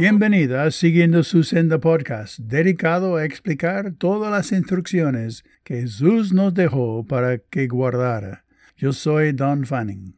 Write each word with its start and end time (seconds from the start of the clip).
Bienvenida 0.00 0.70
siguiendo 0.70 1.22
su 1.22 1.44
senda 1.44 1.78
podcast, 1.78 2.38
dedicado 2.38 3.16
a 3.16 3.26
explicar 3.26 3.92
todas 3.98 4.32
las 4.32 4.50
instrucciones 4.50 5.44
que 5.62 5.82
Jesús 5.82 6.32
nos 6.32 6.54
dejó 6.54 7.04
para 7.04 7.36
que 7.36 7.66
guardara. 7.66 8.46
Yo 8.78 8.94
soy 8.94 9.32
Don 9.32 9.66
Fanning. 9.66 10.16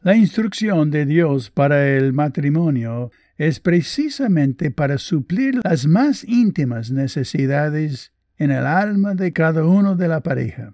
La 0.00 0.16
instrucción 0.16 0.90
de 0.90 1.04
Dios 1.04 1.50
para 1.50 1.86
el 1.86 2.14
matrimonio 2.14 3.10
es 3.36 3.60
precisamente 3.60 4.70
para 4.70 4.96
suplir 4.96 5.60
las 5.62 5.86
más 5.86 6.24
íntimas 6.24 6.90
necesidades 6.90 8.10
en 8.38 8.52
el 8.52 8.64
alma 8.64 9.14
de 9.14 9.34
cada 9.34 9.66
uno 9.66 9.96
de 9.96 10.08
la 10.08 10.22
pareja. 10.22 10.72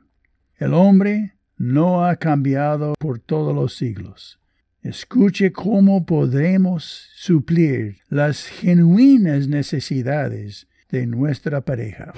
El 0.54 0.74
hombre 0.74 1.34
no 1.56 2.04
ha 2.04 2.14
cambiado 2.14 2.94
por 2.96 3.18
todos 3.18 3.52
los 3.52 3.74
siglos. 3.74 4.39
Escuche 4.82 5.52
cómo 5.52 6.06
podremos 6.06 7.10
suplir 7.14 7.98
las 8.08 8.46
genuinas 8.46 9.46
necesidades 9.46 10.68
de 10.88 11.06
nuestra 11.06 11.60
pareja. 11.60 12.14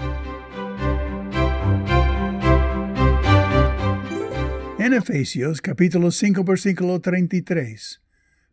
En 4.78 4.94
Efesios 4.94 5.60
capítulo 5.60 6.12
5 6.12 6.44
versículo 6.44 7.00
33, 7.00 8.00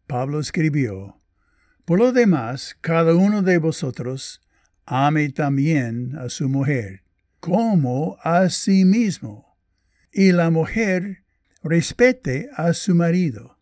Pablo 0.07 0.39
escribió, 0.39 1.19
Por 1.85 1.99
lo 1.99 2.11
demás, 2.11 2.75
cada 2.81 3.13
uno 3.13 3.43
de 3.43 3.59
vosotros 3.59 4.41
ame 4.87 5.29
también 5.29 6.15
a 6.17 6.29
su 6.29 6.49
mujer, 6.49 7.03
como 7.39 8.17
a 8.23 8.49
sí 8.49 8.85
mismo, 8.85 9.55
y 10.11 10.31
la 10.31 10.49
mujer 10.49 11.25
respete 11.61 12.49
a 12.55 12.73
su 12.73 12.95
marido. 12.95 13.58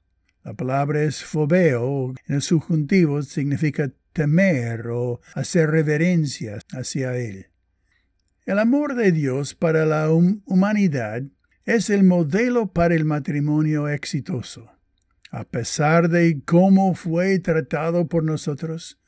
La 0.47 0.53
palabra 0.53 1.03
es 1.03 1.25
fobeo, 1.25 2.13
en 2.25 2.35
el 2.35 2.41
subjuntivo 2.41 3.21
significa 3.21 3.91
temer 4.13 4.87
o 4.87 5.19
hacer 5.33 5.71
reverencia 5.71 6.59
hacia 6.71 7.17
él. 7.17 7.47
El 8.45 8.59
amor 8.59 8.95
de 8.95 9.11
Dios 9.11 9.55
para 9.55 9.85
la 9.85 10.09
humanidad 10.09 11.23
es 11.65 11.89
el 11.89 12.05
modelo 12.05 12.71
para 12.71 12.95
el 12.95 13.03
matrimonio 13.03 13.89
exitoso. 13.89 14.71
A 15.31 15.43
pesar 15.43 16.07
de 16.07 16.41
cómo 16.45 16.95
fue 16.95 17.39
tratado 17.39 18.07
por 18.07 18.23
nosotros, 18.23 19.01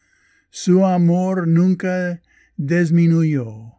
su 0.49 0.85
amor 0.85 1.47
nunca 1.47 2.21
disminuyó, 2.57 3.75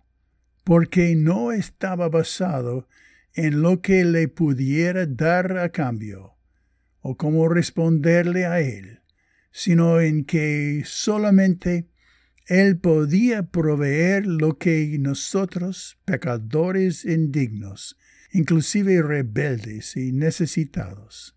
porque 0.64 1.14
no 1.14 1.52
estaba 1.52 2.08
basado 2.08 2.88
en 3.34 3.60
lo 3.60 3.82
que 3.82 4.06
le 4.06 4.28
pudiera 4.28 5.04
dar 5.04 5.58
a 5.58 5.68
cambio, 5.68 6.39
o 7.00 7.16
cómo 7.16 7.48
responderle 7.48 8.46
a 8.46 8.60
él, 8.60 9.00
sino 9.50 10.00
en 10.00 10.24
que 10.24 10.82
solamente 10.84 11.88
él 12.50 12.78
podía 12.78 13.44
proveer 13.44 14.26
lo 14.26 14.58
que 14.58 14.96
nosotros, 14.98 15.98
pecadores 16.04 17.04
indignos, 17.04 17.96
inclusive 18.32 19.02
rebeldes 19.02 19.96
y 19.96 20.10
necesitados, 20.10 21.36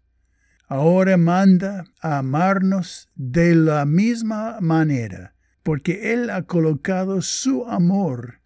ahora 0.67 1.17
manda 1.17 1.85
a 2.01 2.17
amarnos 2.17 3.09
de 3.13 3.53
la 3.53 3.85
misma 3.85 4.57
manera, 4.59 5.35
porque 5.61 6.13
Él 6.13 6.31
ha 6.31 6.47
colocado 6.47 7.21
su 7.21 7.65
amor 7.67 8.41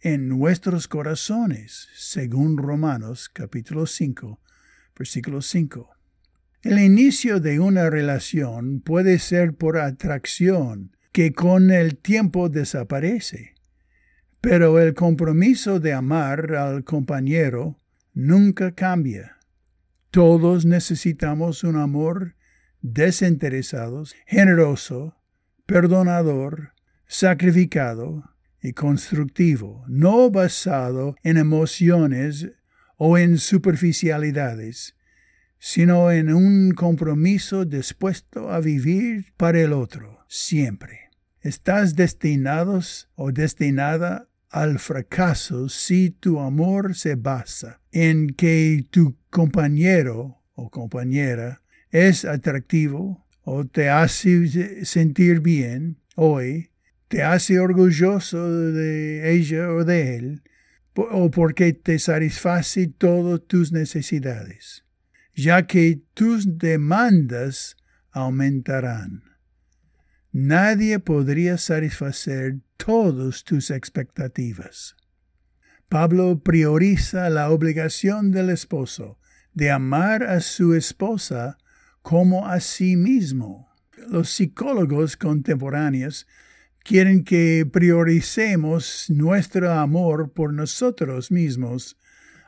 en 0.00 0.28
nuestros 0.28 0.86
corazones, 0.86 1.88
según 1.96 2.56
Romanos 2.56 3.28
capítulo 3.28 3.86
5, 3.86 4.40
versículo 4.96 5.42
5. 5.42 6.01
El 6.62 6.78
inicio 6.78 7.40
de 7.40 7.58
una 7.58 7.90
relación 7.90 8.80
puede 8.80 9.18
ser 9.18 9.54
por 9.54 9.78
atracción, 9.78 10.96
que 11.10 11.32
con 11.32 11.72
el 11.72 11.96
tiempo 11.96 12.48
desaparece. 12.48 13.54
Pero 14.40 14.78
el 14.78 14.94
compromiso 14.94 15.80
de 15.80 15.92
amar 15.92 16.54
al 16.54 16.84
compañero 16.84 17.78
nunca 18.14 18.76
cambia. 18.76 19.38
Todos 20.12 20.64
necesitamos 20.64 21.64
un 21.64 21.76
amor 21.76 22.36
desinteresado, 22.80 24.04
generoso, 24.24 25.16
perdonador, 25.66 26.74
sacrificado 27.08 28.36
y 28.62 28.72
constructivo, 28.72 29.84
no 29.88 30.30
basado 30.30 31.16
en 31.24 31.38
emociones 31.38 32.52
o 32.96 33.18
en 33.18 33.38
superficialidades, 33.38 34.94
sino 35.64 36.10
en 36.10 36.34
un 36.34 36.72
compromiso 36.72 37.64
dispuesto 37.64 38.50
a 38.50 38.58
vivir 38.58 39.32
para 39.36 39.60
el 39.60 39.72
otro, 39.72 40.18
siempre. 40.26 41.10
Estás 41.40 41.94
destinados 41.94 43.08
o 43.14 43.30
destinada 43.30 44.28
al 44.50 44.80
fracaso 44.80 45.68
si 45.68 46.10
tu 46.10 46.40
amor 46.40 46.96
se 46.96 47.14
basa 47.14 47.80
en 47.92 48.30
que 48.30 48.84
tu 48.90 49.16
compañero 49.30 50.42
o 50.54 50.68
compañera 50.68 51.62
es 51.92 52.24
atractivo 52.24 53.24
o 53.42 53.64
te 53.64 53.88
hace 53.88 54.84
sentir 54.84 55.38
bien 55.38 55.98
hoy, 56.16 56.70
te 57.06 57.22
hace 57.22 57.60
orgulloso 57.60 58.50
de 58.50 59.32
ella 59.32 59.70
o 59.70 59.84
de 59.84 60.16
él, 60.16 60.42
o 60.96 61.30
porque 61.30 61.72
te 61.72 62.00
satisface 62.00 62.88
todas 62.88 63.42
tus 63.46 63.70
necesidades, 63.70 64.82
ya 65.34 65.66
que 65.66 66.02
tus 66.14 66.58
demandas 66.58 67.76
aumentarán. 68.10 69.22
Nadie 70.32 70.98
podría 70.98 71.58
satisfacer 71.58 72.60
todas 72.76 73.44
tus 73.44 73.70
expectativas. 73.70 74.96
Pablo 75.88 76.40
prioriza 76.42 77.28
la 77.28 77.50
obligación 77.50 78.30
del 78.30 78.50
esposo 78.50 79.18
de 79.52 79.70
amar 79.70 80.22
a 80.22 80.40
su 80.40 80.74
esposa 80.74 81.58
como 82.00 82.46
a 82.46 82.60
sí 82.60 82.96
mismo. 82.96 83.68
Los 84.08 84.30
psicólogos 84.30 85.16
contemporáneos 85.16 86.26
quieren 86.82 87.24
que 87.24 87.68
prioricemos 87.70 89.06
nuestro 89.10 89.70
amor 89.70 90.32
por 90.32 90.52
nosotros 90.52 91.30
mismos 91.30 91.96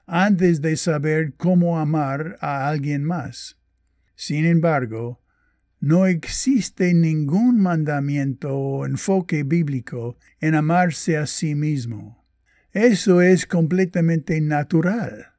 antes 0.07 0.61
de 0.61 0.77
saber 0.77 1.35
cómo 1.37 1.79
amar 1.79 2.37
a 2.41 2.69
alguien 2.69 3.05
más. 3.05 3.59
Sin 4.15 4.45
embargo, 4.45 5.21
no 5.81 6.07
existe 6.07 6.95
ningún 6.95 7.61
mandamiento 7.61 8.57
o 8.57 8.87
enfoque 8.87 9.43
bíblico 9.43 10.17
en 10.41 10.55
amarse 10.55 11.17
a 11.19 11.27
sí 11.27 11.55
mismo. 11.55 12.25
Eso 12.73 13.21
es 13.21 13.47
completamente 13.47 14.41
natural. 14.41 15.33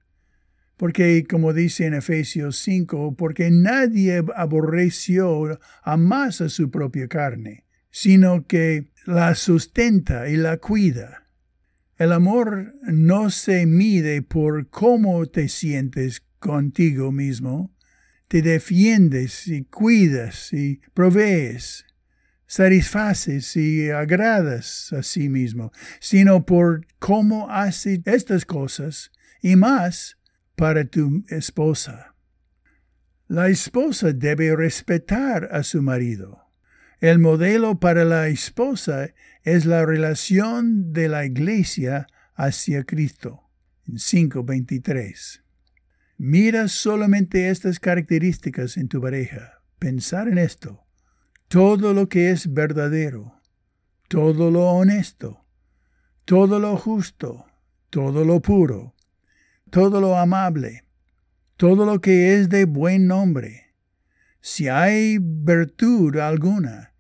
Porque, 0.77 1.25
como 1.29 1.53
dice 1.53 1.85
en 1.85 1.93
Efesios 1.93 2.57
5, 2.57 3.15
porque 3.15 3.49
nadie 3.49 4.23
aborreció 4.35 5.59
a 5.83 5.97
más 5.97 6.41
a 6.41 6.49
su 6.49 6.69
propia 6.69 7.07
carne, 7.07 7.65
sino 7.89 8.45
que 8.45 8.91
la 9.05 9.35
sustenta 9.35 10.29
y 10.29 10.37
la 10.37 10.57
cuida. 10.57 11.24
El 11.97 12.11
amor 12.11 12.75
no 12.83 13.29
se 13.29 13.65
mide 13.65 14.21
por 14.21 14.69
cómo 14.69 15.25
te 15.27 15.47
sientes 15.47 16.23
contigo 16.39 17.13
mismo, 17.13 17.73
te 18.27 18.41
defiendes 18.41 19.47
y 19.47 19.63
cuidas 19.63 20.51
y 20.51 20.81
provees, 20.93 21.85
satisfaces 22.47 23.55
y 23.55 23.91
agradas 23.91 24.91
a 24.91 25.03
sí 25.03 25.29
mismo, 25.29 25.71
sino 26.01 26.45
por 26.45 26.85
cómo 26.99 27.49
haces 27.49 28.01
estas 28.05 28.43
cosas 28.43 29.11
y 29.41 29.55
más 29.55 30.17
para 30.57 30.83
tu 30.83 31.23
esposa. 31.29 32.13
La 33.27 33.47
esposa 33.47 34.11
debe 34.11 34.53
respetar 34.53 35.47
a 35.49 35.63
su 35.63 35.81
marido. 35.81 36.44
El 36.99 37.19
modelo 37.19 37.79
para 37.79 38.05
la 38.05 38.27
esposa 38.27 39.09
es 39.43 39.65
la 39.65 39.85
relación 39.85 40.93
de 40.93 41.09
la 41.09 41.25
iglesia 41.25 42.07
hacia 42.35 42.83
Cristo. 42.83 43.41
En 43.87 43.95
5.23. 43.95 45.41
Mira 46.17 46.67
solamente 46.69 47.49
estas 47.49 47.79
características 47.79 48.77
en 48.77 48.87
tu 48.87 49.01
pareja. 49.01 49.61
Pensar 49.77 50.27
en 50.29 50.37
esto. 50.37 50.85
Todo 51.49 51.93
lo 51.93 52.07
que 52.07 52.31
es 52.31 52.53
verdadero, 52.53 53.39
todo 54.07 54.49
lo 54.49 54.69
honesto, 54.69 55.45
todo 56.23 56.59
lo 56.59 56.77
justo, 56.77 57.45
todo 57.89 58.25
lo 58.25 58.41
puro, 58.41 58.95
todo 59.69 60.01
lo 60.01 60.17
amable, 60.17 60.85
todo 61.57 61.85
lo 61.85 62.01
que 62.01 62.35
es 62.35 62.49
de 62.49 62.65
buen 62.65 63.07
nombre. 63.07 63.64
Si 64.47 64.67
hay 64.67 65.17
virtud 65.19 66.17
alguna, 66.17 66.93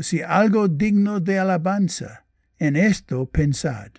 si 0.00 0.22
algo 0.22 0.68
digno 0.68 1.20
de 1.20 1.38
alabanza, 1.38 2.24
en 2.58 2.76
esto 2.76 3.26
pensad. 3.26 3.90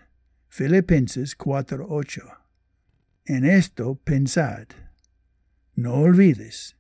Filipenses 0.48 1.38
4:8 1.38 2.40
en 3.30 3.46
esto 3.46 3.94
pensad. 3.94 4.66
No 5.76 5.94
olvides. 5.94 6.76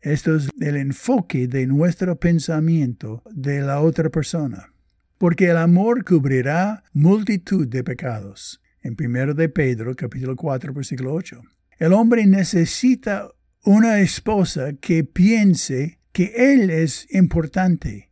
Esto 0.00 0.34
es 0.34 0.48
el 0.60 0.76
enfoque 0.76 1.46
de 1.46 1.68
nuestro 1.68 2.18
pensamiento 2.18 3.22
de 3.30 3.60
la 3.60 3.80
otra 3.80 4.10
persona. 4.10 4.72
Porque 5.16 5.50
el 5.50 5.58
amor 5.58 6.04
cubrirá 6.04 6.82
multitud 6.92 7.68
de 7.68 7.84
pecados. 7.84 8.60
En 8.82 8.96
1 8.98 9.34
de 9.34 9.48
Pedro, 9.48 9.94
capítulo 9.94 10.34
4, 10.34 10.74
versículo 10.74 11.14
8. 11.14 11.40
El 11.78 11.92
hombre 11.92 12.26
necesita 12.26 13.28
una 13.64 14.00
esposa 14.00 14.74
que 14.74 15.04
piense 15.04 15.98
que 16.12 16.52
él 16.52 16.68
es 16.68 17.06
importante 17.10 18.10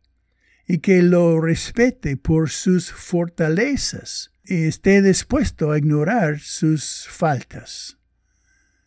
y 0.67 0.79
que 0.79 1.03
lo 1.03 1.39
respete 1.39 2.17
por 2.17 2.49
sus 2.49 2.91
fortalezas 2.91 4.31
y 4.43 4.63
esté 4.63 5.03
dispuesto 5.03 5.71
a 5.71 5.77
ignorar 5.77 6.39
sus 6.39 7.07
faltas. 7.07 7.97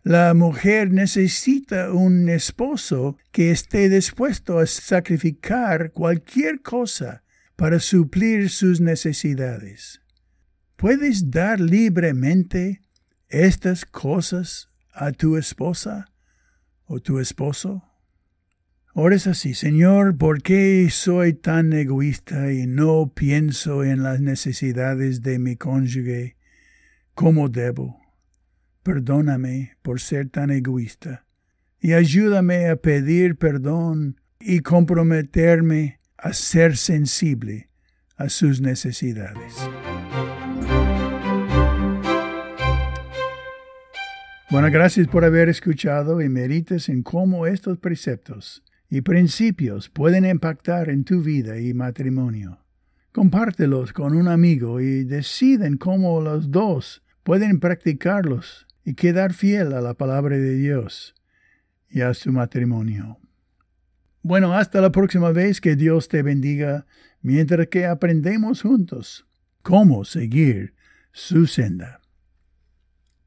La 0.02 0.34
mujer 0.34 0.90
necesita 0.90 1.92
un 1.92 2.28
esposo 2.28 3.16
que 3.30 3.52
esté 3.52 3.88
dispuesto 3.88 4.58
a 4.58 4.66
sacrificar 4.66 5.92
cualquier 5.92 6.62
cosa 6.62 7.22
para 7.54 7.78
suplir 7.78 8.50
sus 8.50 8.80
necesidades. 8.80 10.00
¿Puedes 10.76 11.30
dar 11.30 11.60
libremente 11.60 12.82
estas 13.28 13.84
cosas 13.84 14.68
a 14.92 15.12
tu 15.12 15.36
esposa 15.36 16.06
o 16.86 17.00
tu 17.00 17.18
esposo? 17.18 17.84
Ores 18.94 19.26
así, 19.26 19.52
Señor, 19.52 20.16
¿por 20.16 20.42
qué 20.42 20.88
soy 20.90 21.34
tan 21.34 21.72
egoísta 21.72 22.52
y 22.52 22.66
no 22.66 23.12
pienso 23.14 23.84
en 23.84 24.02
las 24.02 24.20
necesidades 24.20 25.22
de 25.22 25.38
mi 25.38 25.56
cónyuge 25.56 26.36
como 27.14 27.48
debo? 27.50 28.00
Perdóname 28.82 29.76
por 29.82 30.00
ser 30.00 30.30
tan 30.30 30.50
egoísta 30.50 31.26
y 31.80 31.92
ayúdame 31.92 32.68
a 32.68 32.76
pedir 32.76 33.36
perdón 33.36 34.20
y 34.40 34.60
comprometerme 34.60 36.00
a 36.16 36.32
ser 36.32 36.76
sensible 36.76 37.68
a 38.16 38.28
sus 38.28 38.60
necesidades. 38.60 39.54
Bueno, 44.48 44.70
gracias 44.70 45.08
por 45.08 45.24
haber 45.24 45.48
escuchado 45.48 46.22
y 46.22 46.28
medites 46.28 46.88
en 46.88 47.02
cómo 47.02 47.48
estos 47.48 47.78
preceptos 47.78 48.62
y 48.88 49.00
principios 49.00 49.88
pueden 49.88 50.24
impactar 50.24 50.88
en 50.88 51.02
tu 51.02 51.20
vida 51.20 51.58
y 51.58 51.74
matrimonio. 51.74 52.60
Compártelos 53.10 53.92
con 53.92 54.16
un 54.16 54.28
amigo 54.28 54.80
y 54.80 55.02
deciden 55.02 55.78
cómo 55.78 56.20
los 56.20 56.52
dos 56.52 57.02
pueden 57.24 57.58
practicarlos 57.58 58.68
y 58.84 58.94
quedar 58.94 59.32
fiel 59.32 59.72
a 59.72 59.80
la 59.80 59.94
palabra 59.94 60.36
de 60.36 60.54
Dios 60.54 61.16
y 61.90 62.02
a 62.02 62.14
su 62.14 62.30
matrimonio. 62.30 63.18
Bueno, 64.22 64.54
hasta 64.54 64.80
la 64.80 64.92
próxima 64.92 65.32
vez 65.32 65.60
que 65.60 65.74
Dios 65.74 66.08
te 66.08 66.22
bendiga 66.22 66.86
mientras 67.20 67.66
que 67.66 67.84
aprendemos 67.84 68.62
juntos 68.62 69.26
cómo 69.62 70.04
seguir 70.04 70.74
su 71.10 71.48
senda. 71.48 72.00